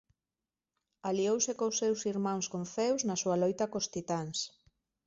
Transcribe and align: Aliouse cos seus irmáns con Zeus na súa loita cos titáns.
Aliouse 1.09 1.51
cos 1.59 1.77
seus 1.81 2.01
irmáns 2.13 2.45
con 2.51 2.63
Zeus 2.75 3.01
na 3.07 3.15
súa 3.21 3.39
loita 3.41 3.65
cos 3.71 3.89
titáns. 3.95 4.37